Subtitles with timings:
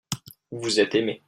[0.51, 1.19] vous êtes aimé.